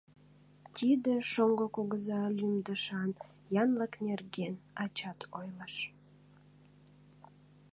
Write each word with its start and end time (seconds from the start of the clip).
Тиде 0.75 1.13
«шоҥго 1.31 1.65
кугыза» 1.75 2.21
лӱмдышан 2.37 3.11
янлык 3.61 3.93
нерген 4.05 4.55
ачат 4.83 5.19
ойлыш. 5.39 5.75